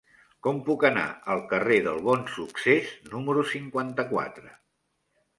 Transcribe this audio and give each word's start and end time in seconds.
Com 0.45 0.59
puc 0.67 0.83
anar 0.87 1.01
al 1.33 1.41
carrer 1.51 1.75
del 1.87 1.99
Bonsuccés 2.07 2.89
número 3.11 3.43
cinquanta-quatre? 3.51 4.49